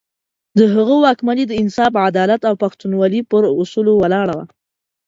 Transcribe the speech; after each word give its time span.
د 0.57 0.59
هغه 0.73 0.95
واکمني 1.05 1.45
د 1.47 1.53
انصاف، 1.61 1.93
عدالت 2.07 2.41
او 2.49 2.53
پښتونولي 2.63 3.21
پر 3.31 3.43
اصولو 3.61 3.93
ولاړه 3.97 4.33
وه. 4.37 4.45